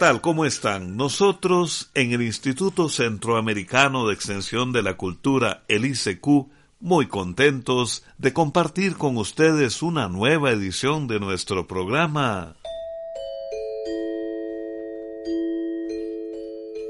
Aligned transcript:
¿Qué 0.00 0.06
tal? 0.06 0.22
¿Cómo 0.22 0.46
están? 0.46 0.96
Nosotros 0.96 1.90
en 1.92 2.12
el 2.12 2.22
Instituto 2.22 2.88
Centroamericano 2.88 4.08
de 4.08 4.14
Extensión 4.14 4.72
de 4.72 4.82
la 4.82 4.96
Cultura, 4.96 5.62
el 5.68 5.84
ICQ, 5.84 6.48
muy 6.80 7.06
contentos 7.06 8.02
de 8.16 8.32
compartir 8.32 8.96
con 8.96 9.18
ustedes 9.18 9.82
una 9.82 10.08
nueva 10.08 10.52
edición 10.52 11.06
de 11.06 11.20
nuestro 11.20 11.66
programa. 11.66 12.56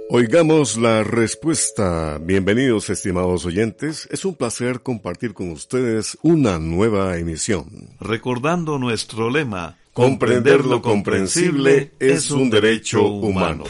Oigamos 0.08 0.76
la 0.76 1.02
respuesta. 1.02 2.18
Bienvenidos 2.18 2.90
estimados 2.90 3.44
oyentes. 3.44 4.06
Es 4.12 4.24
un 4.24 4.36
placer 4.36 4.82
compartir 4.82 5.34
con 5.34 5.50
ustedes 5.50 6.16
una 6.22 6.60
nueva 6.60 7.16
emisión. 7.16 7.88
Recordando 7.98 8.78
nuestro 8.78 9.30
lema, 9.30 9.79
comprender 9.92 10.64
lo 10.64 10.82
comprensible 10.82 11.92
es 11.98 12.30
un 12.30 12.50
derecho 12.50 13.02
humano. 13.06 13.64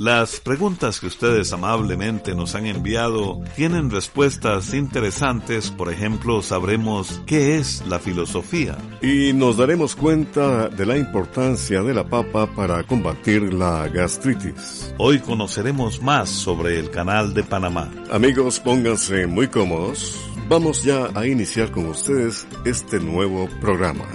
Las 0.00 0.40
preguntas 0.40 0.98
que 0.98 1.08
ustedes 1.08 1.52
amablemente 1.52 2.34
nos 2.34 2.54
han 2.54 2.64
enviado 2.64 3.42
tienen 3.54 3.90
respuestas 3.90 4.72
interesantes, 4.72 5.70
por 5.70 5.92
ejemplo, 5.92 6.40
sabremos 6.40 7.20
qué 7.26 7.58
es 7.58 7.84
la 7.86 7.98
filosofía. 7.98 8.78
Y 9.02 9.34
nos 9.34 9.58
daremos 9.58 9.94
cuenta 9.96 10.70
de 10.70 10.86
la 10.86 10.96
importancia 10.96 11.82
de 11.82 11.92
la 11.92 12.08
papa 12.08 12.46
para 12.46 12.82
combatir 12.84 13.52
la 13.52 13.88
gastritis. 13.88 14.94
Hoy 14.96 15.18
conoceremos 15.18 16.00
más 16.00 16.30
sobre 16.30 16.78
el 16.78 16.90
canal 16.90 17.34
de 17.34 17.42
Panamá. 17.42 17.92
Amigos, 18.10 18.58
pónganse 18.58 19.26
muy 19.26 19.48
cómodos. 19.48 20.18
Vamos 20.48 20.82
ya 20.82 21.10
a 21.14 21.26
iniciar 21.26 21.70
con 21.70 21.84
ustedes 21.84 22.48
este 22.64 23.00
nuevo 23.00 23.50
programa. 23.60 24.06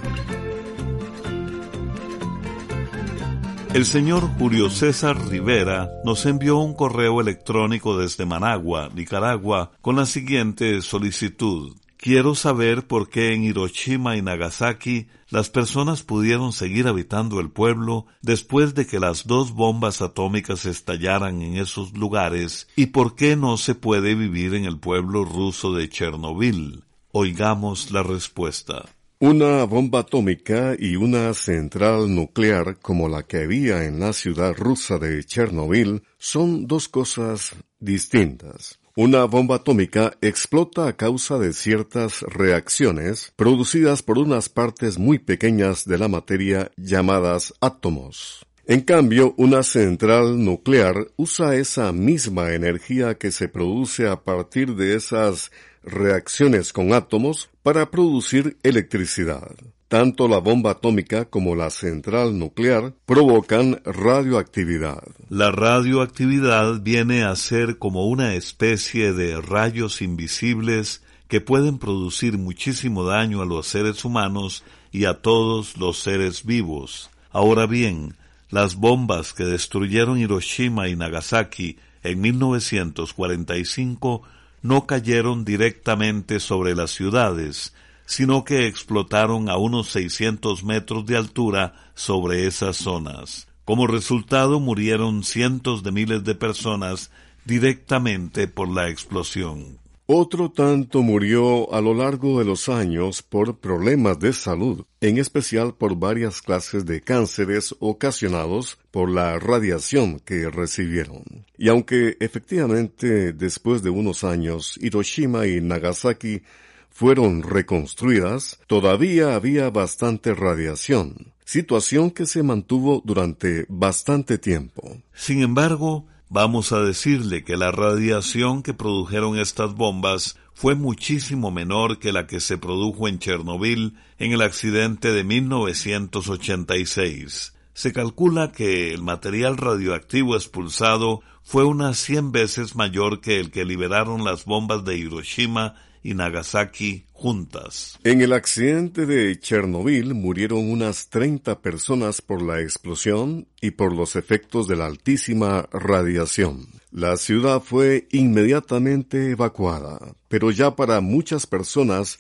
El 3.76 3.84
señor 3.84 4.30
Julio 4.40 4.70
César 4.70 5.28
Rivera 5.28 5.92
nos 6.06 6.26
envió 6.26 6.59
un 6.59 6.76
correo 6.76 7.20
electrónico 7.20 7.98
desde 7.98 8.26
Managua, 8.26 8.90
Nicaragua, 8.95 9.73
con 9.81 9.98
la 9.98 10.06
siguiente 10.06 10.81
solicitud. 10.81 11.76
Quiero 11.98 12.36
saber 12.36 12.88
por 12.88 13.09
qué 13.09 13.34
en 13.34 13.44
Hiroshima 13.44 14.16
y 14.16 14.22
Nagasaki 14.22 15.08
las 15.28 15.50
personas 15.50 16.03
pudieron 16.03 16.53
seguir 16.53 16.88
habitando 16.88 17.42
el 17.42 17.50
pueblo 17.50 18.06
después 18.22 18.76
de 18.76 18.88
que 18.88 19.02
las 19.02 19.28
dos 19.28 19.52
bombas 19.52 20.02
atómicas 20.02 20.66
estallaran 20.66 21.42
en 21.42 21.58
esos 21.58 21.98
lugares 21.98 22.70
y 22.78 22.86
por 22.86 23.16
qué 23.16 23.36
no 23.36 23.58
se 23.58 23.76
puede 23.76 24.16
vivir 24.16 24.53
en 24.53 24.64
el 24.64 24.80
pueblo 24.80 25.26
ruso 25.26 25.73
de 25.73 25.90
Chernobyl. 25.90 26.86
Oigamos 27.12 27.92
la 27.92 28.03
respuesta. 28.03 28.86
Una 29.20 29.64
bomba 29.64 30.00
atómica 30.00 30.76
y 30.78 30.98
una 30.98 31.34
central 31.34 32.14
nuclear 32.14 32.80
como 32.82 33.08
la 33.08 33.24
que 33.24 33.44
había 33.44 33.86
en 33.86 34.02
la 34.02 34.12
ciudad 34.12 34.54
rusa 34.54 34.98
de 34.98 35.24
Chernobyl 35.24 36.04
son 36.18 36.68
dos 36.68 36.90
cosas 36.90 37.56
distintas. 37.80 38.78
Una 38.98 39.24
bomba 39.24 39.56
atómica 39.56 40.18
explota 40.20 40.90
a 40.90 40.98
causa 40.98 41.38
de 41.38 41.54
ciertas 41.54 42.24
reacciones 42.24 43.31
producidas 43.38 44.04
por 44.04 44.18
unas 44.18 44.50
partes 44.50 45.00
muy 45.00 45.18
pequeñas 45.18 45.86
de 45.86 45.98
la 45.98 46.09
materia 46.09 46.72
llamadas 46.75 47.54
átomos. 47.62 48.46
En 48.68 48.81
cambio, 48.81 49.34
una 49.38 49.64
central 49.64 50.44
nuclear 50.44 51.08
usa 51.18 51.56
esa 51.56 51.94
misma 51.94 52.54
energía 52.54 53.16
que 53.16 53.31
se 53.31 53.48
produce 53.48 54.08
a 54.09 54.24
partir 54.24 54.75
de 54.75 54.96
esas 54.96 55.52
reacciones 55.85 56.73
con 56.73 56.94
átomos 56.94 57.50
para 57.63 57.91
producir 57.91 58.57
electricidad. 58.63 59.51
Tanto 59.88 60.28
la 60.28 60.40
bomba 60.40 60.72
atómica 60.72 61.25
como 61.25 61.56
la 61.56 61.69
central 61.69 62.40
nuclear 62.40 62.94
provocan 63.06 63.81
radioactividad. 63.85 65.03
La 65.29 65.51
radioactividad 65.51 66.81
viene 66.81 67.24
a 67.24 67.35
ser 67.35 67.78
como 67.78 68.07
una 68.07 68.34
especie 68.34 69.13
de 69.13 69.40
rayos 69.40 70.01
invisibles 70.01 71.03
que 71.28 71.40
pueden 71.40 71.78
producir 71.78 72.38
muchísimo 72.38 73.06
daño 73.06 73.41
a 73.41 73.45
los 73.45 73.68
seres 73.68 74.03
humanos 74.06 74.63
y 74.91 75.06
a 75.06 75.22
todos 75.22 75.78
los 75.78 76.00
seres 76.00 76.45
vivos. 76.45 77.12
Ahora 77.31 77.68
bien, 77.68 78.16
las 78.50 78.75
bombas 78.75 79.34
que 79.34 79.44
destruyeron 79.44 80.18
Hiroshima 80.18 80.88
y 80.88 80.95
Nagasaki 80.95 81.78
en 82.03 82.22
1945 82.22 84.24
no 84.66 84.88
cayeron 84.88 85.46
directamente 85.46 86.40
sobre 86.40 86.74
las 86.74 86.90
ciudades, 86.90 87.76
sino 88.08 88.44
que 88.44 88.66
explotaron 88.66 89.48
a 89.48 89.58
unos 89.58 89.92
600 89.92 90.64
metros 90.64 91.06
de 91.06 91.18
altura 91.18 91.76
sobre 91.94 92.48
esas 92.48 92.75
zonas. 92.75 93.48
Como 93.64 93.86
resultado 93.86 94.59
murieron 94.59 95.24
cientos 95.24 95.84
de 95.84 95.92
miles 95.92 96.24
de 96.24 96.34
personas 96.34 97.12
directamente 97.46 98.48
por 98.48 98.68
la 98.68 98.90
explosión. 98.90 99.78
Otro 100.08 100.52
tanto 100.52 101.02
murió 101.02 101.74
a 101.74 101.82
lo 101.82 101.96
largo 101.96 102.38
de 102.38 102.46
los 102.46 102.70
años 102.70 103.24
por 103.24 103.58
problemas 103.58 104.20
de 104.20 104.34
salud, 104.34 104.86
en 105.02 105.18
especial 105.18 105.74
por 105.74 105.96
varias 105.96 106.44
clases 106.44 106.86
de 106.86 107.02
cánceres 107.02 107.76
ocasionados 107.80 108.78
por 108.92 109.10
la 109.10 109.40
radiación 109.40 110.20
que 110.20 110.48
recibieron. 110.52 111.24
Y 111.58 111.70
aunque 111.70 112.18
efectivamente 112.20 113.34
después 113.34 113.82
de 113.82 113.90
unos 113.90 114.24
años 114.24 114.78
Hiroshima 114.80 115.48
y 115.48 115.60
Nagasaki 115.60 116.44
fueron 116.92 117.42
reconstruidas, 117.42 118.60
todavía 118.68 119.34
había 119.34 119.72
bastante 119.72 120.36
radiación, 120.36 121.34
situación 121.46 122.12
que 122.12 122.28
se 122.28 122.44
mantuvo 122.44 123.02
durante 123.04 123.66
bastante 123.70 124.38
tiempo. 124.38 125.02
Sin 125.16 125.42
embargo, 125.42 126.06
Vamos 126.35 126.72
a 126.73 126.81
decirle 126.81 127.46
que 127.46 127.56
la 127.56 127.72
radiación 127.72 128.62
que 128.62 128.73
produjeron 128.73 129.40
estas 129.40 129.73
bombas 129.73 130.38
fue 130.53 130.75
muchísimo 130.75 131.50
menor 131.50 131.97
que 131.97 132.12
la 132.12 132.28
que 132.28 132.41
se 132.41 132.57
produjo 132.57 133.07
en 133.07 133.19
Chernobyl 133.19 133.94
en 134.19 134.34
el 134.34 134.41
accidente 134.41 135.13
de 135.13 135.24
1986. 135.24 137.55
Se 137.75 137.91
calcula 137.91 138.53
que 138.53 138.94
el 138.94 139.03
material 139.03 139.58
radioactivo 139.58 140.38
expulsado 140.38 141.22
fue 141.44 141.66
unas 141.66 141.97
100 141.97 142.31
veces 142.31 142.74
mayor 142.74 143.19
que 143.19 143.38
el 143.38 143.52
que 143.52 143.66
liberaron 143.66 144.24
las 144.24 144.46
bombas 144.46 144.86
de 144.86 144.97
Hiroshima 144.97 145.75
y 146.02 146.13
Nagasaki 146.13 147.03
juntas. 147.12 148.00
En 148.06 148.22
el 148.22 148.31
accidente 148.31 149.06
de 149.06 149.38
Chernobyl 149.38 150.13
murieron 150.13 150.72
unas 150.72 151.09
30 151.09 151.59
personas 151.59 152.22
por 152.22 152.41
la 152.41 152.62
explosión 152.62 153.46
y 153.59 153.72
por 153.72 153.94
los 153.94 154.16
efectos 154.16 154.69
de 154.69 154.78
la 154.78 154.86
altísima 154.86 155.68
radiación. 155.74 156.68
La 156.92 157.18
ciudad 157.18 157.59
fue 157.59 158.07
inmediatamente 158.13 159.31
evacuada, 159.31 160.00
pero 160.30 160.50
ya 160.50 160.78
para 160.78 161.02
muchas 161.02 161.46
personas 161.46 162.19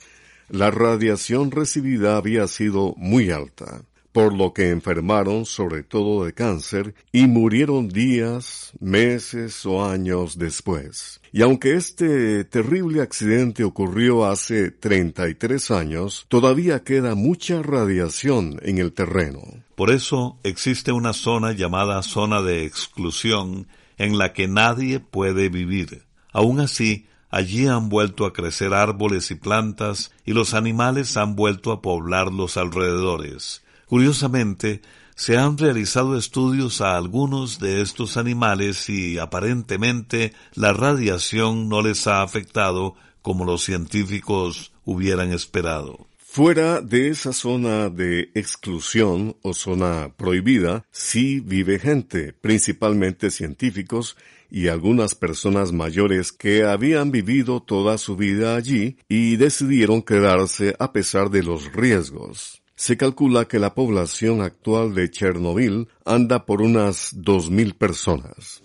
la 0.49 0.69
radiación 0.69 1.49
recibida 1.49 2.17
había 2.17 2.45
sido 2.47 2.93
muy 2.97 3.31
alta 3.31 3.85
por 4.15 4.33
lo 4.33 4.53
que 4.53 4.69
enfermaron 4.69 5.45
sobre 5.45 5.83
todo 5.83 6.23
de 6.23 6.33
cáncer 6.33 6.95
y 7.11 7.27
murieron 7.27 7.89
días, 7.89 8.71
meses 8.79 9.65
o 9.65 9.85
años 9.85 10.37
después. 10.37 11.19
Y 11.33 11.41
aunque 11.41 11.73
este 11.73 12.45
terrible 12.45 13.01
accidente 13.01 13.65
ocurrió 13.65 14.25
hace 14.25 14.71
33 14.71 15.69
años, 15.71 16.25
todavía 16.29 16.85
queda 16.85 17.13
mucha 17.13 17.61
radiación 17.61 18.57
en 18.61 18.77
el 18.77 18.93
terreno. 18.93 19.41
Por 19.75 19.91
eso 19.91 20.39
existe 20.43 20.93
una 20.93 21.11
zona 21.11 21.51
llamada 21.51 22.01
zona 22.01 22.41
de 22.41 22.63
exclusión 22.63 23.67
en 23.97 24.17
la 24.17 24.31
que 24.31 24.47
nadie 24.47 25.01
puede 25.01 25.49
vivir. 25.49 26.03
Aún 26.31 26.61
así, 26.61 27.05
allí 27.31 27.67
han 27.67 27.89
vuelto 27.89 28.25
a 28.25 28.31
crecer 28.31 28.73
árboles 28.73 29.29
y 29.31 29.35
plantas 29.35 30.13
y 30.23 30.31
los 30.31 30.53
animales 30.53 31.17
han 31.17 31.35
vuelto 31.35 31.73
a 31.73 31.81
poblar 31.81 32.31
los 32.31 32.55
alrededores. 32.55 33.64
Curiosamente, 33.87 34.81
se 35.15 35.37
han 35.37 35.57
realizado 35.57 36.17
estudios 36.17 36.81
a 36.81 36.97
algunos 36.97 37.59
de 37.59 37.81
estos 37.81 38.17
animales 38.17 38.89
y 38.89 39.17
aparentemente 39.17 40.33
la 40.53 40.73
radiación 40.73 41.69
no 41.69 41.81
les 41.81 42.05
ha 42.07 42.21
afectado 42.21 42.95
como 43.21 43.45
los 43.45 43.63
científicos 43.63 44.73
hubieran 44.83 45.31
esperado. 45.31 46.07
Fuera 46.17 46.81
de 46.81 47.07
esa 47.07 47.31
zona 47.31 47.89
de 47.89 48.29
exclusión 48.35 49.37
o 49.41 49.53
zona 49.53 50.11
prohibida, 50.17 50.83
sí 50.91 51.39
vive 51.39 51.79
gente, 51.79 52.33
principalmente 52.33 53.31
científicos 53.31 54.17
y 54.51 54.67
algunas 54.67 55.15
personas 55.15 55.71
mayores 55.71 56.33
que 56.33 56.65
habían 56.65 57.11
vivido 57.11 57.61
toda 57.61 57.97
su 57.97 58.17
vida 58.17 58.57
allí 58.57 58.97
y 59.07 59.37
decidieron 59.37 60.01
quedarse 60.01 60.75
a 60.77 60.91
pesar 60.91 61.29
de 61.29 61.41
los 61.41 61.71
riesgos. 61.71 62.61
Se 62.77 62.97
calcula 62.97 63.45
que 63.45 63.57
la 63.57 63.73
población 63.73 64.41
actual 64.41 64.93
de 64.93 65.09
Chernobyl 65.09 65.87
anda 66.03 66.45
por 66.45 66.61
unas 66.61 67.15
2.000 67.15 67.73
personas. 67.73 68.61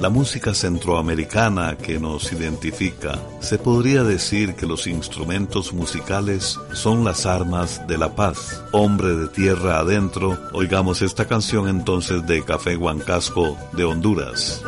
la 0.00 0.08
música 0.08 0.54
centroamericana 0.54 1.76
que 1.76 1.98
nos 1.98 2.32
identifica. 2.32 3.18
Se 3.40 3.58
podría 3.58 4.02
decir 4.02 4.54
que 4.54 4.64
los 4.64 4.86
instrumentos 4.86 5.74
musicales 5.74 6.58
son 6.72 7.04
las 7.04 7.26
armas 7.26 7.86
de 7.86 7.98
la 7.98 8.16
paz. 8.16 8.64
Hombre 8.72 9.14
de 9.14 9.28
tierra 9.28 9.80
adentro, 9.80 10.38
oigamos 10.54 11.02
esta 11.02 11.26
canción 11.26 11.68
entonces 11.68 12.26
de 12.26 12.42
Café 12.42 12.78
Huancasco 12.78 13.58
de 13.74 13.84
Honduras. 13.84 14.62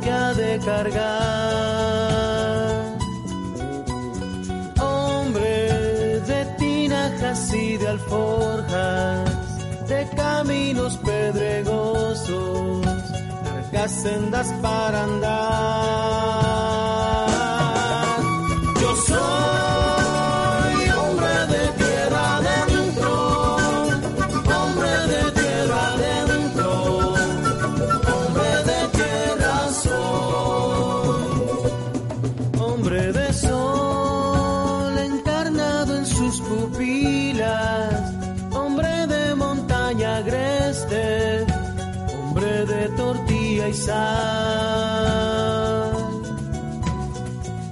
Que 0.00 0.10
ha 0.10 0.34
de 0.34 0.58
cargar. 0.64 1.04
Hombre 4.80 6.20
de 6.20 6.44
tinajas 6.58 7.54
y 7.54 7.76
de 7.76 7.88
alforjas, 7.88 9.30
de 9.88 10.08
caminos 10.16 10.96
pedregosos, 10.98 12.86
largas 13.44 13.92
sendas 14.02 14.52
para 14.62 15.04
andar. 15.04 16.63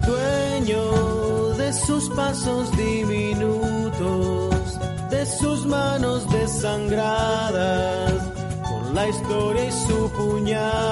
Dueño 0.06 1.48
de 1.58 1.70
sus 1.74 2.08
pasos 2.10 2.74
diminutos, 2.78 4.54
de 5.10 5.26
sus 5.26 5.66
manos 5.66 6.26
desangradas, 6.30 8.14
con 8.66 8.94
la 8.94 9.06
historia 9.06 9.66
y 9.66 9.72
su 9.72 10.10
puñal. 10.12 10.91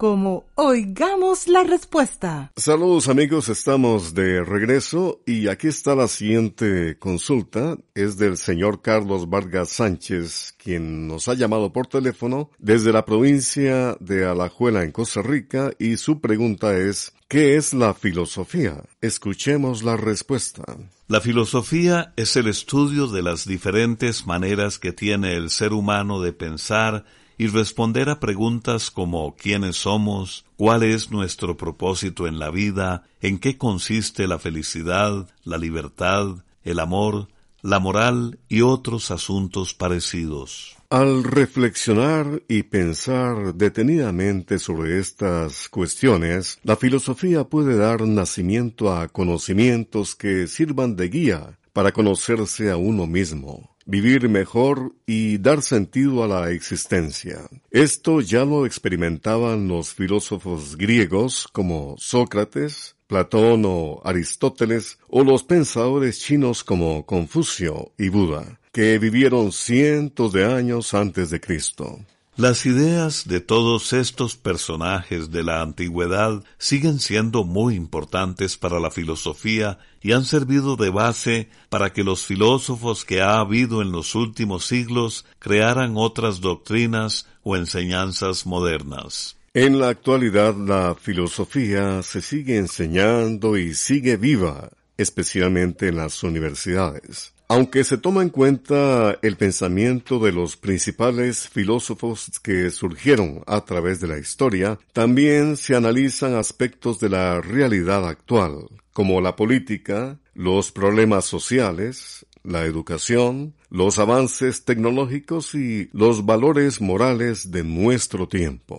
como 0.00 0.46
Oigamos 0.54 1.46
la 1.46 1.62
Respuesta. 1.62 2.50
Saludos 2.56 3.10
amigos, 3.10 3.50
estamos 3.50 4.14
de 4.14 4.42
regreso 4.42 5.20
y 5.26 5.48
aquí 5.48 5.68
está 5.68 5.94
la 5.94 6.08
siguiente 6.08 6.96
consulta. 6.98 7.76
Es 7.94 8.16
del 8.16 8.38
señor 8.38 8.80
Carlos 8.80 9.28
Vargas 9.28 9.68
Sánchez, 9.68 10.54
quien 10.56 11.06
nos 11.06 11.28
ha 11.28 11.34
llamado 11.34 11.74
por 11.74 11.86
teléfono 11.86 12.50
desde 12.58 12.94
la 12.94 13.04
provincia 13.04 13.94
de 14.00 14.24
Alajuela 14.24 14.84
en 14.84 14.92
Costa 14.92 15.20
Rica 15.20 15.72
y 15.78 15.98
su 15.98 16.18
pregunta 16.18 16.78
es 16.78 17.12
¿Qué 17.28 17.56
es 17.56 17.74
la 17.74 17.92
filosofía? 17.92 18.82
Escuchemos 19.02 19.82
la 19.82 19.98
respuesta. 19.98 20.64
La 21.08 21.20
filosofía 21.20 22.14
es 22.16 22.34
el 22.36 22.48
estudio 22.48 23.06
de 23.06 23.22
las 23.22 23.46
diferentes 23.46 24.26
maneras 24.26 24.78
que 24.78 24.92
tiene 24.92 25.34
el 25.34 25.50
ser 25.50 25.74
humano 25.74 26.22
de 26.22 26.32
pensar 26.32 27.04
y 27.40 27.46
responder 27.46 28.10
a 28.10 28.20
preguntas 28.20 28.90
como 28.90 29.34
quiénes 29.34 29.76
somos, 29.76 30.44
cuál 30.58 30.82
es 30.82 31.10
nuestro 31.10 31.56
propósito 31.56 32.26
en 32.26 32.38
la 32.38 32.50
vida, 32.50 33.04
en 33.22 33.38
qué 33.38 33.56
consiste 33.56 34.28
la 34.28 34.38
felicidad, 34.38 35.26
la 35.42 35.56
libertad, 35.56 36.44
el 36.64 36.78
amor, 36.78 37.28
la 37.62 37.78
moral 37.78 38.38
y 38.50 38.60
otros 38.60 39.10
asuntos 39.10 39.72
parecidos. 39.72 40.76
Al 40.90 41.24
reflexionar 41.24 42.42
y 42.46 42.64
pensar 42.64 43.54
detenidamente 43.54 44.58
sobre 44.58 44.98
estas 44.98 45.70
cuestiones, 45.70 46.58
la 46.62 46.76
filosofía 46.76 47.44
puede 47.44 47.78
dar 47.78 48.02
nacimiento 48.02 48.92
a 48.92 49.08
conocimientos 49.08 50.14
que 50.14 50.46
sirvan 50.46 50.94
de 50.94 51.08
guía 51.08 51.58
para 51.72 51.92
conocerse 51.92 52.70
a 52.70 52.76
uno 52.76 53.06
mismo 53.06 53.70
vivir 53.90 54.28
mejor 54.28 54.94
y 55.04 55.38
dar 55.38 55.62
sentido 55.62 56.22
a 56.22 56.28
la 56.28 56.50
existencia. 56.50 57.40
Esto 57.72 58.20
ya 58.20 58.44
lo 58.44 58.64
experimentaban 58.64 59.66
los 59.66 59.92
filósofos 59.92 60.76
griegos 60.76 61.48
como 61.52 61.96
Sócrates, 61.98 62.94
Platón 63.08 63.64
o 63.66 64.00
Aristóteles, 64.04 64.98
o 65.08 65.24
los 65.24 65.42
pensadores 65.42 66.20
chinos 66.20 66.62
como 66.62 67.04
Confucio 67.04 67.92
y 67.98 68.08
Buda, 68.08 68.60
que 68.72 68.98
vivieron 69.00 69.50
cientos 69.50 70.32
de 70.32 70.44
años 70.44 70.94
antes 70.94 71.30
de 71.30 71.40
Cristo. 71.40 71.98
Las 72.40 72.64
ideas 72.64 73.28
de 73.28 73.40
todos 73.40 73.92
estos 73.92 74.34
personajes 74.34 75.30
de 75.30 75.42
la 75.42 75.60
antigüedad 75.60 76.42
siguen 76.56 76.98
siendo 76.98 77.44
muy 77.44 77.74
importantes 77.74 78.56
para 78.56 78.80
la 78.80 78.90
filosofía 78.90 79.78
y 80.00 80.12
han 80.12 80.24
servido 80.24 80.76
de 80.76 80.88
base 80.88 81.50
para 81.68 81.92
que 81.92 82.02
los 82.02 82.24
filósofos 82.24 83.04
que 83.04 83.20
ha 83.20 83.40
habido 83.40 83.82
en 83.82 83.92
los 83.92 84.14
últimos 84.14 84.64
siglos 84.64 85.26
crearan 85.38 85.98
otras 85.98 86.40
doctrinas 86.40 87.26
o 87.42 87.56
enseñanzas 87.56 88.46
modernas. 88.46 89.36
En 89.52 89.78
la 89.78 89.90
actualidad 89.90 90.54
la 90.56 90.94
filosofía 90.94 92.02
se 92.02 92.22
sigue 92.22 92.56
enseñando 92.56 93.58
y 93.58 93.74
sigue 93.74 94.16
viva, 94.16 94.70
especialmente 94.96 95.88
en 95.88 95.96
las 95.96 96.22
universidades. 96.22 97.34
Aunque 97.52 97.82
se 97.82 97.98
toma 97.98 98.22
en 98.22 98.28
cuenta 98.28 99.18
el 99.22 99.36
pensamiento 99.36 100.20
de 100.20 100.30
los 100.30 100.56
principales 100.56 101.48
filósofos 101.48 102.30
que 102.44 102.70
surgieron 102.70 103.42
a 103.48 103.64
través 103.64 104.00
de 104.00 104.06
la 104.06 104.18
historia, 104.18 104.78
también 104.92 105.56
se 105.56 105.74
analizan 105.74 106.36
aspectos 106.36 107.00
de 107.00 107.08
la 107.08 107.40
realidad 107.40 108.08
actual, 108.08 108.68
como 108.92 109.20
la 109.20 109.34
política, 109.34 110.20
los 110.32 110.70
problemas 110.70 111.24
sociales, 111.24 112.24
la 112.44 112.66
educación, 112.66 113.56
los 113.68 113.98
avances 113.98 114.64
tecnológicos 114.64 115.56
y 115.56 115.90
los 115.92 116.24
valores 116.24 116.80
morales 116.80 117.50
de 117.50 117.64
nuestro 117.64 118.28
tiempo. 118.28 118.78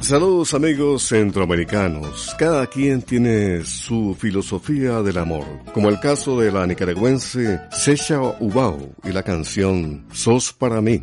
Saludos 0.00 0.54
amigos 0.54 1.08
centroamericanos. 1.08 2.34
Cada 2.38 2.66
quien 2.66 3.02
tiene 3.02 3.64
su 3.64 4.16
filosofía 4.18 5.02
del 5.02 5.18
amor, 5.18 5.44
como 5.74 5.88
el 5.88 5.98
caso 5.98 6.38
de 6.40 6.52
la 6.52 6.66
nicaragüense 6.66 7.60
Secha 7.72 8.20
Ubao 8.20 8.94
y 9.02 9.10
la 9.10 9.22
canción 9.22 10.06
Sos 10.12 10.52
para 10.52 10.80
mí. 10.80 11.02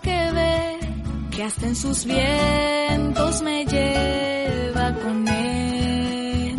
que 0.00 0.30
ve, 0.32 0.78
que 1.30 1.42
hasta 1.42 1.66
en 1.66 1.76
sus 1.76 2.04
vientos 2.04 3.42
me 3.42 3.64
lleva 3.64 4.94
con 5.02 5.28
él. 5.28 6.56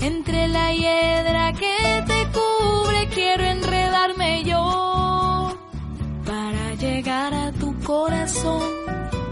Entre 0.00 0.48
la 0.48 0.72
hiedra 0.72 1.52
que 1.52 2.04
te 2.06 2.26
cubre 2.36 3.08
quiero 3.08 3.44
enredarme 3.44 4.44
yo. 4.44 5.56
Para 6.24 6.74
llegar 6.74 7.34
a 7.34 7.46
corazón, 7.86 8.62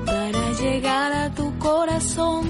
para 0.07 0.53
llegar 0.53 1.13
a 1.13 1.35
tu 1.35 1.59
corazón, 1.59 2.43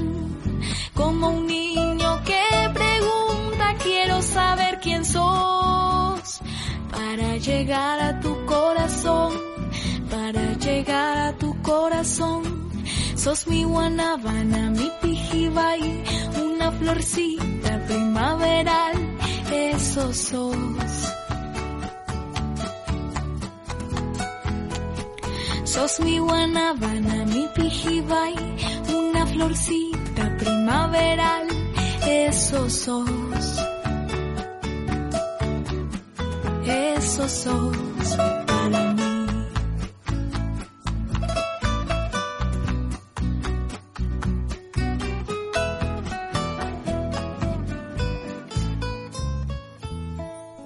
como 0.93 1.29
un 1.29 1.47
niño 1.47 2.21
que 2.25 2.45
pregunta, 2.75 3.75
quiero 3.83 4.21
saber 4.21 4.81
quién 4.83 5.03
sos, 5.05 6.41
para 6.91 7.37
llegar 7.39 8.01
a 8.01 8.21
tu 8.21 8.45
corazón, 8.45 9.33
para 10.11 10.44
llegar 10.75 11.19
a 11.29 11.33
tu 11.39 11.51
corazón. 11.63 12.43
Sos 13.17 13.47
mi 13.47 13.65
guanabana, 13.65 14.71
mi 14.71 14.89
pijibay, 15.01 15.83
una 16.47 16.71
florcita 16.73 17.73
primaveral, 17.87 18.97
eso 19.53 20.13
sos. 20.13 20.95
Sos 25.65 26.01
mi 26.01 26.19
guanabana, 26.19 27.25
mi 27.35 27.47
pijibay, 27.55 28.35
una 29.03 29.27
florcita 29.27 30.25
primaveral, 30.39 31.47
eso 32.07 32.69
sos. 32.69 33.47
Eso 36.67 37.29
sos 37.29 38.44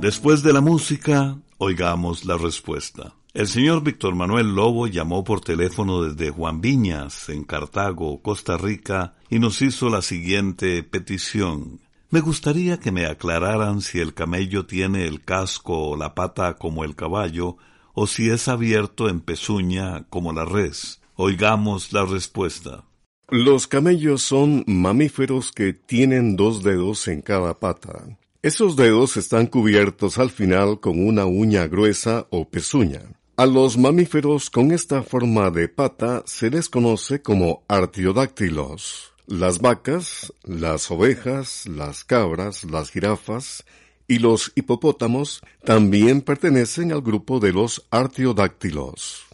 Después 0.08 0.42
de 0.42 0.54
la 0.54 0.62
música, 0.62 1.36
oigamos 1.58 2.24
la 2.24 2.38
respuesta. 2.38 3.14
El 3.34 3.46
señor 3.46 3.82
Víctor 3.82 4.14
Manuel 4.14 4.54
Lobo 4.54 4.86
llamó 4.86 5.22
por 5.22 5.42
teléfono 5.42 6.02
desde 6.02 6.30
Juan 6.30 6.62
Viñas, 6.62 7.28
en 7.28 7.44
Cartago, 7.44 8.22
Costa 8.22 8.56
Rica, 8.56 9.16
y 9.28 9.38
nos 9.38 9.60
hizo 9.60 9.90
la 9.90 10.00
siguiente 10.00 10.82
petición. 10.82 11.80
Me 12.08 12.20
gustaría 12.20 12.80
que 12.80 12.90
me 12.90 13.04
aclararan 13.04 13.82
si 13.82 13.98
el 13.98 14.14
camello 14.14 14.64
tiene 14.64 15.06
el 15.06 15.22
casco 15.22 15.90
o 15.90 15.94
la 15.94 16.14
pata 16.14 16.54
como 16.54 16.84
el 16.84 16.96
caballo, 16.96 17.58
o 17.92 18.06
si 18.06 18.30
es 18.30 18.48
abierto 18.48 19.10
en 19.10 19.20
pezuña 19.20 20.04
como 20.08 20.32
la 20.32 20.46
res. 20.46 21.02
Oigamos 21.16 21.92
la 21.92 22.06
respuesta. 22.06 22.82
Los 23.28 23.66
camellos 23.66 24.22
son 24.22 24.64
mamíferos 24.66 25.52
que 25.52 25.74
tienen 25.74 26.34
dos 26.34 26.62
dedos 26.62 27.08
en 27.08 27.20
cada 27.20 27.58
pata. 27.58 28.16
Esos 28.40 28.76
dedos 28.76 29.16
están 29.16 29.48
cubiertos 29.48 30.16
al 30.16 30.30
final 30.30 30.78
con 30.78 31.04
una 31.04 31.26
uña 31.26 31.66
gruesa 31.66 32.28
o 32.30 32.48
pezuña. 32.48 33.02
A 33.36 33.46
los 33.46 33.76
mamíferos 33.76 34.48
con 34.48 34.70
esta 34.70 35.02
forma 35.02 35.50
de 35.50 35.68
pata 35.68 36.22
se 36.24 36.48
les 36.48 36.68
conoce 36.68 37.20
como 37.20 37.64
artiodáctilos. 37.66 39.12
Las 39.26 39.58
vacas, 39.58 40.32
las 40.44 40.88
ovejas, 40.88 41.66
las 41.66 42.04
cabras, 42.04 42.62
las 42.62 42.92
jirafas 42.92 43.64
y 44.06 44.20
los 44.20 44.52
hipopótamos 44.54 45.40
también 45.64 46.22
pertenecen 46.22 46.92
al 46.92 47.02
grupo 47.02 47.40
de 47.40 47.52
los 47.52 47.86
artiodáctilos. 47.90 49.26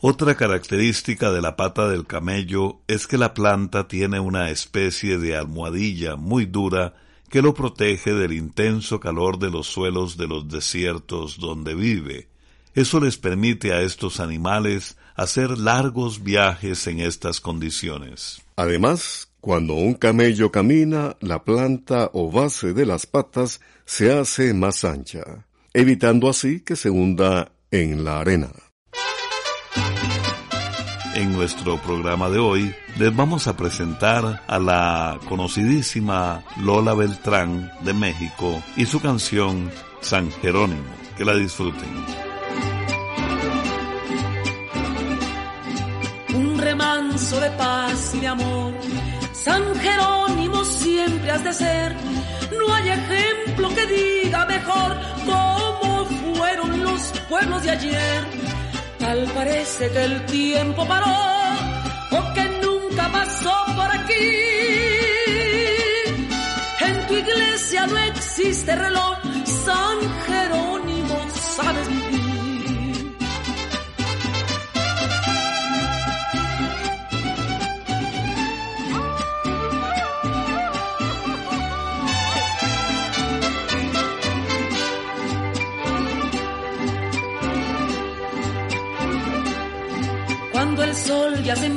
Otra 0.00 0.34
característica 0.34 1.30
de 1.30 1.42
la 1.42 1.54
pata 1.54 1.88
del 1.88 2.08
camello 2.08 2.80
es 2.88 3.06
que 3.06 3.18
la 3.18 3.34
planta 3.34 3.86
tiene 3.86 4.18
una 4.18 4.50
especie 4.50 5.18
de 5.18 5.36
almohadilla 5.36 6.16
muy 6.16 6.44
dura 6.44 6.94
que 7.28 7.42
lo 7.42 7.54
protege 7.54 8.12
del 8.12 8.32
intenso 8.32 9.00
calor 9.00 9.38
de 9.38 9.50
los 9.50 9.66
suelos 9.66 10.16
de 10.16 10.26
los 10.26 10.48
desiertos 10.48 11.38
donde 11.38 11.74
vive. 11.74 12.28
Eso 12.74 13.00
les 13.00 13.18
permite 13.18 13.72
a 13.72 13.82
estos 13.82 14.20
animales 14.20 14.96
hacer 15.14 15.58
largos 15.58 16.22
viajes 16.22 16.86
en 16.86 17.00
estas 17.00 17.40
condiciones. 17.40 18.40
Además, 18.56 19.28
cuando 19.40 19.74
un 19.74 19.94
camello 19.94 20.50
camina, 20.50 21.16
la 21.20 21.44
planta 21.44 22.10
o 22.12 22.30
base 22.30 22.72
de 22.72 22.86
las 22.86 23.06
patas 23.06 23.60
se 23.84 24.12
hace 24.12 24.54
más 24.54 24.84
ancha, 24.84 25.46
evitando 25.72 26.28
así 26.28 26.60
que 26.60 26.76
se 26.76 26.90
hunda 26.90 27.52
en 27.70 28.04
la 28.04 28.20
arena. 28.20 28.50
En 31.18 31.32
nuestro 31.32 31.78
programa 31.78 32.30
de 32.30 32.38
hoy 32.38 32.72
les 32.96 33.14
vamos 33.14 33.48
a 33.48 33.56
presentar 33.56 34.44
a 34.46 34.58
la 34.60 35.18
conocidísima 35.28 36.44
Lola 36.58 36.94
Beltrán 36.94 37.72
de 37.80 37.92
México 37.92 38.62
y 38.76 38.86
su 38.86 39.00
canción 39.00 39.68
San 40.00 40.30
Jerónimo. 40.30 40.94
Que 41.16 41.24
la 41.24 41.34
disfruten. 41.34 41.88
Un 46.36 46.56
remanso 46.56 47.40
de 47.40 47.50
paz 47.50 48.14
y 48.14 48.20
de 48.20 48.28
amor 48.28 48.74
San 49.32 49.74
Jerónimo 49.74 50.64
siempre 50.64 51.32
has 51.32 51.42
de 51.42 51.52
ser. 51.52 51.96
No 52.56 52.72
hay 52.72 52.90
ejemplo 52.90 53.68
que 53.74 53.86
diga 53.86 54.46
mejor 54.46 54.96
cómo 55.26 56.06
fueron 56.36 56.84
los 56.84 57.12
pueblos 57.28 57.60
de 57.64 57.70
ayer. 57.70 58.48
Tal 58.98 59.24
parece 59.32 59.90
que 59.90 60.04
el 60.04 60.26
tiempo 60.26 60.86
paró 60.86 61.06
o 62.10 62.34
que 62.34 62.44
nunca 62.62 63.08
pasó 63.12 63.54
por 63.76 63.90
aquí. 63.90 64.28
En 66.80 67.06
tu 67.06 67.14
iglesia 67.14 67.86
no 67.86 67.98
existe 67.98 68.74
reloj, 68.74 69.18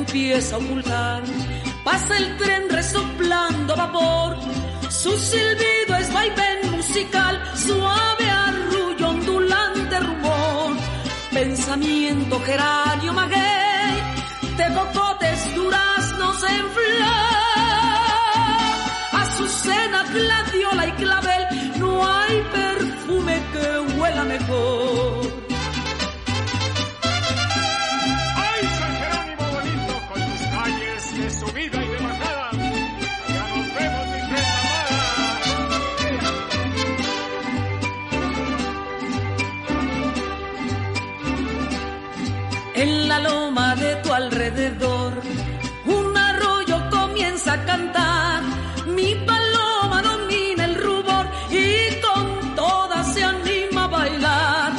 empieza 0.02 0.56
a 0.56 0.58
ocultar. 0.58 1.22
Pasa 1.84 2.16
el 2.18 2.36
tren 2.36 2.68
resoplando 2.68 3.76
vapor. 3.76 4.36
Su 4.90 5.12
silbido 5.16 5.96
es 6.02 6.12
vaivén 6.12 6.70
musical, 6.70 7.34
suave 7.56 8.26
arrullo, 8.30 9.08
ondulante 9.08 10.00
rumor. 10.00 10.76
Pensamiento 11.32 12.40
geranio 12.40 12.91
alrededor, 44.12 45.12
un 45.86 46.16
arroyo 46.16 46.90
comienza 46.90 47.54
a 47.54 47.64
cantar. 47.64 48.42
Mi 48.86 49.14
paloma 49.26 50.02
domina 50.02 50.64
el 50.64 50.74
rubor 50.74 51.26
y 51.50 52.00
con 52.00 52.54
todas 52.54 53.14
se 53.14 53.24
anima 53.24 53.84
a 53.84 53.88
bailar. 53.88 54.72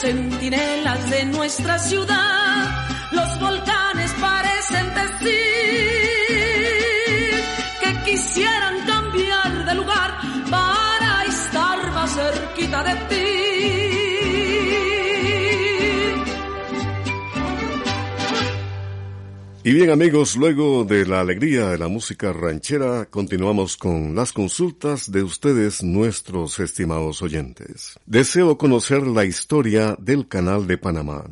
Centinelas 0.00 1.10
de 1.10 1.24
nuestra 1.26 1.78
ciudad, 1.78 2.86
los 3.12 3.40
volcanes 3.40 4.12
parecen 4.20 4.94
decir 4.94 5.36
que 7.82 8.10
quisieran 8.10 8.86
cambiar 8.86 9.64
de 9.64 9.74
lugar 9.74 10.18
para 10.50 11.24
estar 11.24 11.92
más 11.92 12.14
cerquita 12.14 12.84
de 12.84 12.94
ti. 13.08 14.05
Y 19.66 19.72
bien 19.72 19.90
amigos, 19.90 20.36
luego 20.36 20.84
de 20.84 21.04
la 21.04 21.18
alegría 21.18 21.70
de 21.70 21.78
la 21.78 21.88
música 21.88 22.32
ranchera, 22.32 23.06
continuamos 23.06 23.76
con 23.76 24.14
las 24.14 24.32
consultas 24.32 25.10
de 25.10 25.24
ustedes, 25.24 25.82
nuestros 25.82 26.60
estimados 26.60 27.20
oyentes. 27.20 27.98
Deseo 28.06 28.58
conocer 28.58 29.04
la 29.04 29.24
historia 29.24 29.96
del 29.98 30.28
Canal 30.28 30.68
de 30.68 30.78
Panamá. 30.78 31.24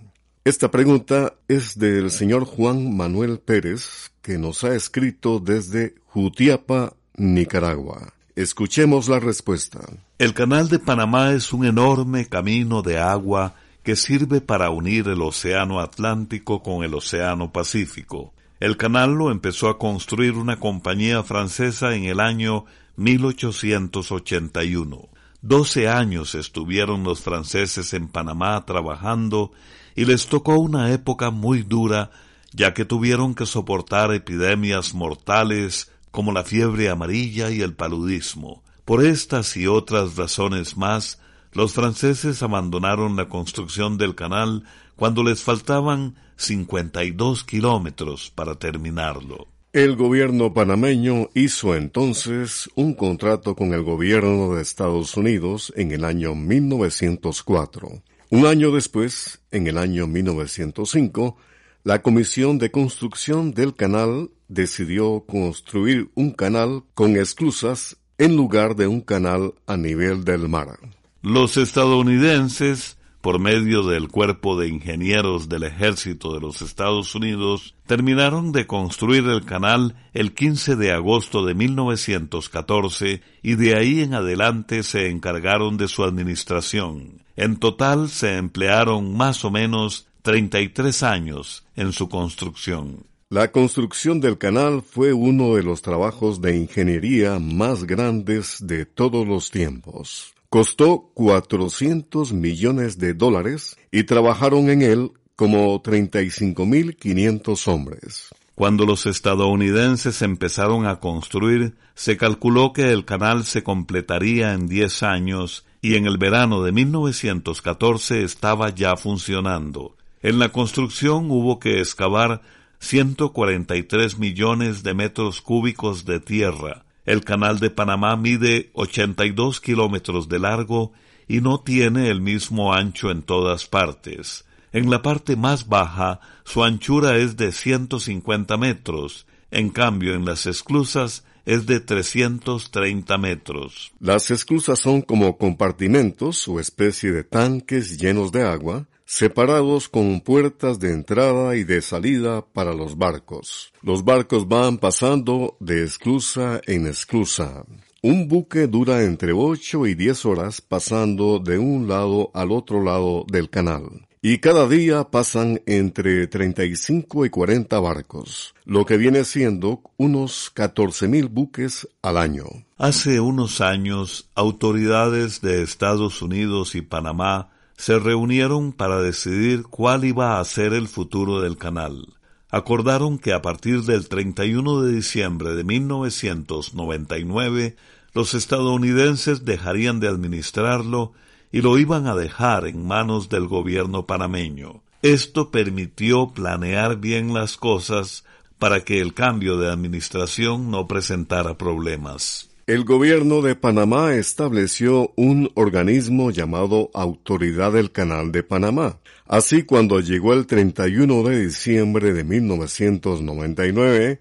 Esta 0.44 0.68
pregunta 0.68 1.35
es 1.47 1.79
del 1.79 2.11
señor 2.11 2.44
Juan 2.44 2.97
Manuel 2.97 3.38
Pérez, 3.38 4.11
que 4.20 4.37
nos 4.37 4.64
ha 4.64 4.75
escrito 4.75 5.38
desde 5.38 5.94
Jutiapa, 6.07 6.94
Nicaragua. 7.16 8.14
Escuchemos 8.35 9.09
la 9.09 9.20
respuesta. 9.20 9.79
El 10.18 10.35
Canal 10.35 10.68
de 10.68 10.81
Panamá 10.81 11.35
es 11.35 11.53
un 11.53 11.66
enorme 11.66 12.27
camino 12.27 12.83
de 12.83 12.99
agua 12.99 13.55
que 13.85 13.94
sirve 13.97 14.40
para 14.40 14.70
unir 14.70 15.09
el 15.09 15.20
Océano 15.23 15.79
Atlántico 15.79 16.62
con 16.62 16.83
el 16.83 16.94
Océano 16.94 17.53
Pacífico. 17.53 18.33
El 18.59 18.79
canal 18.79 19.12
lo 19.12 19.31
empezó 19.31 19.68
a 19.68 19.79
construir 19.79 20.33
una 20.33 20.59
compañía 20.59 21.23
francesa 21.23 21.94
en 21.94 22.05
el 22.05 22.18
año 22.18 22.64
1881. 22.97 25.09
Doce 25.42 25.88
años 25.88 26.35
estuvieron 26.35 27.05
los 27.05 27.20
franceses 27.20 27.92
en 27.92 28.09
Panamá 28.09 28.64
trabajando 28.64 29.53
y 29.94 30.07
les 30.07 30.27
tocó 30.29 30.57
una 30.57 30.90
época 30.92 31.31
muy 31.31 31.62
dura 31.62 32.11
ya 32.55 32.73
que 32.73 32.87
tuvieron 32.87 33.35
que 33.35 33.44
soportar 33.44 34.14
epidemias 34.14 34.94
mortales 34.94 35.90
como 36.11 36.33
la 36.33 36.44
fiebre 36.44 36.88
amarilla 36.88 37.51
y 37.51 37.61
el 37.61 37.75
paludismo. 37.75 38.62
Por 38.85 39.05
estas 39.05 39.57
y 39.57 39.66
otras 39.66 40.16
razones 40.16 40.77
más, 40.77 41.20
los 41.54 41.72
franceses 41.72 42.42
abandonaron 42.42 43.16
la 43.16 43.28
construcción 43.28 43.96
del 43.96 44.14
canal 44.14 44.64
cuando 44.96 45.22
les 45.22 45.42
faltaban 45.42 46.16
52 46.36 47.44
kilómetros 47.44 48.30
para 48.34 48.56
terminarlo. 48.56 49.48
El 49.72 49.96
gobierno 49.96 50.52
panameño 50.52 51.30
hizo 51.34 51.74
entonces 51.74 52.68
un 52.76 52.94
contrato 52.94 53.56
con 53.56 53.74
el 53.74 53.82
gobierno 53.82 54.54
de 54.54 54.62
Estados 54.62 55.16
Unidos 55.16 55.72
en 55.76 55.90
el 55.90 56.04
año 56.04 56.34
1904. 56.34 58.02
Un 58.30 58.46
año 58.46 58.70
después, 58.70 59.40
en 59.50 59.66
el 59.66 59.78
año 59.78 60.06
1905, 60.06 61.36
la 61.82 62.02
Comisión 62.02 62.58
de 62.58 62.70
Construcción 62.70 63.52
del 63.52 63.74
Canal 63.74 64.30
decidió 64.48 65.24
construir 65.26 66.10
un 66.14 66.30
canal 66.30 66.84
con 66.94 67.16
esclusas 67.16 67.96
en 68.16 68.36
lugar 68.36 68.76
de 68.76 68.86
un 68.86 69.00
canal 69.00 69.54
a 69.66 69.76
nivel 69.76 70.24
del 70.24 70.48
mar. 70.48 70.78
Los 71.24 71.56
estadounidenses 71.56 72.98
por 73.22 73.38
medio 73.38 73.82
del 73.82 74.08
Cuerpo 74.08 74.60
de 74.60 74.68
Ingenieros 74.68 75.48
del 75.48 75.62
Ejército 75.62 76.34
de 76.34 76.40
los 76.40 76.60
Estados 76.60 77.14
Unidos, 77.14 77.74
terminaron 77.87 78.52
de 78.52 78.66
construir 78.66 79.26
el 79.28 79.46
canal 79.46 79.94
el 80.12 80.34
15 80.34 80.76
de 80.76 80.92
agosto 80.92 81.46
de 81.46 81.54
1914 81.54 83.22
y 83.42 83.54
de 83.54 83.74
ahí 83.74 84.02
en 84.02 84.12
adelante 84.12 84.82
se 84.82 85.08
encargaron 85.08 85.78
de 85.78 85.88
su 85.88 86.04
administración. 86.04 87.22
En 87.37 87.56
total 87.56 88.10
se 88.10 88.37
emplearon 88.37 89.16
más 89.16 89.46
o 89.46 89.50
menos 89.50 90.06
33 90.20 91.02
años 91.04 91.64
en 91.74 91.94
su 91.94 92.10
construcción. 92.10 93.06
La 93.30 93.50
construcción 93.50 94.20
del 94.20 94.37
canal 94.37 94.82
fue 94.82 95.14
uno 95.14 95.54
de 95.54 95.62
los 95.62 95.80
trabajos 95.80 96.42
de 96.42 96.58
ingeniería 96.58 97.38
más 97.38 97.84
grandes 97.84 98.58
de 98.60 98.84
todos 98.84 99.26
los 99.26 99.50
tiempos. 99.50 100.34
Costó 100.54 101.10
400 101.14 102.32
millones 102.32 102.96
de 102.96 103.12
dólares 103.12 103.76
y 103.90 104.04
trabajaron 104.04 104.70
en 104.70 104.82
él 104.82 105.10
como 105.34 105.82
35.500 105.82 107.66
hombres. 107.66 108.28
Cuando 108.54 108.86
los 108.86 109.06
estadounidenses 109.06 110.22
empezaron 110.22 110.86
a 110.86 111.00
construir, 111.00 111.74
se 111.96 112.16
calculó 112.16 112.72
que 112.72 112.92
el 112.92 113.04
canal 113.04 113.42
se 113.42 113.64
completaría 113.64 114.52
en 114.52 114.68
10 114.68 115.02
años 115.02 115.66
y 115.82 115.96
en 115.96 116.06
el 116.06 116.18
verano 116.18 116.62
de 116.62 116.70
1914 116.70 118.22
estaba 118.22 118.72
ya 118.72 118.96
funcionando. 118.96 119.96
En 120.22 120.38
la 120.38 120.50
construcción 120.50 121.32
hubo 121.32 121.58
que 121.58 121.80
excavar 121.80 122.42
143 122.78 124.20
millones 124.20 124.84
de 124.84 124.94
metros 124.94 125.40
cúbicos 125.40 126.04
de 126.04 126.20
tierra, 126.20 126.84
el 127.04 127.24
canal 127.24 127.58
de 127.60 127.70
Panamá 127.70 128.16
mide 128.16 128.70
82 128.74 129.60
kilómetros 129.60 130.28
de 130.28 130.38
largo 130.38 130.92
y 131.28 131.40
no 131.40 131.60
tiene 131.60 132.08
el 132.08 132.20
mismo 132.20 132.74
ancho 132.74 133.10
en 133.10 133.22
todas 133.22 133.66
partes. 133.66 134.44
En 134.72 134.90
la 134.90 135.02
parte 135.02 135.36
más 135.36 135.68
baja, 135.68 136.20
su 136.44 136.64
anchura 136.64 137.16
es 137.16 137.36
de 137.36 137.52
150 137.52 138.56
metros, 138.56 139.26
en 139.50 139.70
cambio 139.70 140.14
en 140.14 140.24
las 140.24 140.46
esclusas 140.46 141.24
es 141.46 141.66
de 141.66 141.80
330 141.80 143.18
metros. 143.18 143.92
Las 144.00 144.30
esclusas 144.30 144.78
son 144.78 145.02
como 145.02 145.36
compartimentos 145.36 146.48
o 146.48 146.58
especie 146.58 147.12
de 147.12 147.22
tanques 147.22 147.98
llenos 147.98 148.32
de 148.32 148.42
agua, 148.42 148.86
separados 149.14 149.88
con 149.88 150.20
puertas 150.20 150.81
de 150.81 150.90
entrada 150.90 151.55
y 151.55 151.62
de 151.62 151.83
salida 151.83 152.44
para 152.53 152.74
los 152.74 152.98
barcos. 152.98 153.72
Los 153.81 154.05
barcos 154.05 154.48
van 154.48 154.79
pasando 154.79 155.57
de 155.61 155.85
esclusa 155.85 156.61
en 156.66 156.88
esclusa. 156.88 157.64
Un 158.03 158.27
buque 158.27 158.66
dura 158.66 159.05
entre 159.05 159.33
ocho 159.33 159.87
y 159.87 159.94
diez 159.94 160.27
horas 160.27 160.61
pasando 160.61 161.38
de 161.38 161.59
un 161.59 161.87
lado 161.87 162.33
al 162.35 162.50
otro 162.50 162.83
lado 162.83 163.24
del 163.31 163.48
canal. 163.50 163.85
Y 164.20 164.38
cada 164.38 164.66
día 164.66 165.05
pasan 165.05 165.62
entre 165.66 166.27
35 166.27 167.24
y 167.24 167.31
40 167.31 167.79
barcos, 167.79 168.53
lo 168.64 168.85
que 168.85 168.96
viene 168.96 169.22
siendo 169.22 169.81
unos 169.96 170.50
14 170.53 171.07
mil 171.07 171.29
buques 171.29 171.87
al 172.03 172.16
año. 172.16 172.46
Hace 172.79 173.20
unos 173.20 173.61
años, 173.61 174.29
autoridades 174.35 175.40
de 175.40 175.62
Estados 175.62 176.20
Unidos 176.20 176.74
y 176.74 176.83
Panamá 176.83 177.53
se 177.76 177.98
reunieron 177.98 178.72
para 178.72 179.00
decidir 179.00 179.64
cuál 179.64 180.04
iba 180.04 180.38
a 180.38 180.44
ser 180.44 180.72
el 180.72 180.87
futuro 180.88 181.40
del 181.40 181.56
canal. 181.56 182.14
Acordaron 182.50 183.18
que 183.18 183.32
a 183.32 183.42
partir 183.42 183.82
del 183.82 184.08
31 184.08 184.82
de 184.82 184.92
diciembre 184.92 185.54
de 185.54 185.64
1999 185.64 187.76
los 188.12 188.34
estadounidenses 188.34 189.44
dejarían 189.44 189.98
de 189.98 190.06
administrarlo 190.08 191.12
y 191.50 191.62
lo 191.62 191.78
iban 191.78 192.06
a 192.06 192.14
dejar 192.14 192.66
en 192.66 192.87
manos 192.87 193.28
del 193.28 193.48
gobierno 193.48 194.06
panameño. 194.06 194.82
Esto 195.02 195.50
permitió 195.50 196.28
planear 196.28 196.98
bien 196.98 197.34
las 197.34 197.56
cosas 197.56 198.24
para 198.58 198.84
que 198.84 199.00
el 199.00 199.14
cambio 199.14 199.58
de 199.58 199.70
administración 199.70 200.70
no 200.70 200.87
presentara 200.87 201.58
problemas. 201.58 202.53
El 202.66 202.85
gobierno 202.85 203.42
de 203.42 203.57
Panamá 203.57 204.14
estableció 204.14 205.12
un 205.16 205.50
organismo 205.53 206.31
llamado 206.31 206.90
Autoridad 206.94 207.72
del 207.72 207.92
Canal 207.92 208.33
de 208.33 208.42
Panamá. 208.42 209.00
Así, 209.27 209.64
cuando 209.64 210.00
llegó 210.00 210.33
el 210.33 210.46
31 210.46 211.24
de 211.24 211.44
diciembre 211.44 212.14
de 212.14 212.24
1999, 212.24 214.18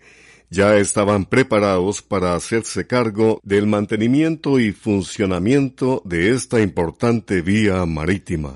ya 0.49 0.75
estaban 0.75 1.23
preparados 1.23 2.01
para 2.01 2.35
hacerse 2.35 2.85
cargo 2.85 3.39
del 3.43 3.65
mantenimiento 3.65 4.59
y 4.59 4.73
funcionamiento 4.73 6.01
de 6.03 6.31
esta 6.31 6.59
importante 6.59 7.41
vía 7.41 7.85
marítima. 7.85 8.55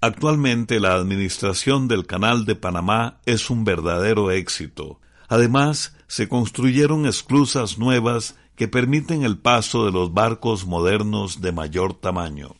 Actualmente 0.00 0.78
la 0.78 0.94
administración 0.94 1.88
del 1.88 2.06
Canal 2.06 2.44
de 2.44 2.54
Panamá 2.54 3.18
es 3.26 3.50
un 3.50 3.64
verdadero 3.64 4.30
éxito. 4.30 5.00
Además, 5.26 5.96
se 6.06 6.28
construyeron 6.28 7.06
esclusas 7.06 7.76
nuevas 7.76 8.36
que 8.56 8.68
permiten 8.68 9.22
el 9.22 9.38
paso 9.38 9.84
de 9.84 9.92
los 9.92 10.12
barcos 10.14 10.66
modernos 10.66 11.40
de 11.40 11.52
mayor 11.52 11.94
tamaño. 11.94 12.56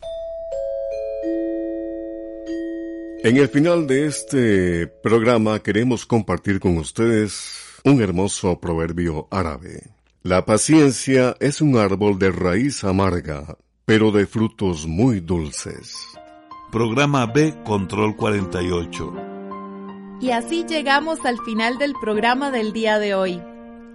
En 3.24 3.38
el 3.38 3.48
final 3.48 3.86
de 3.86 4.06
este 4.06 4.86
programa 4.86 5.58
queremos 5.60 6.06
compartir 6.06 6.60
con 6.60 6.76
ustedes 6.76 7.80
un 7.82 8.00
hermoso 8.00 8.60
proverbio 8.60 9.26
árabe. 9.30 9.84
La 10.22 10.44
paciencia 10.44 11.36
es 11.40 11.60
un 11.60 11.76
árbol 11.76 12.18
de 12.18 12.30
raíz 12.30 12.84
amarga, 12.84 13.56
pero 13.84 14.10
de 14.10 14.26
frutos 14.26 14.86
muy 14.86 15.20
dulces. 15.20 15.96
Programa 16.70 17.26
B 17.26 17.54
Control 17.64 18.16
48. 18.16 19.14
Y 20.20 20.30
así 20.30 20.64
llegamos 20.68 21.24
al 21.24 21.38
final 21.38 21.78
del 21.78 21.94
programa 22.00 22.50
del 22.50 22.72
día 22.72 22.98
de 22.98 23.14
hoy. 23.14 23.40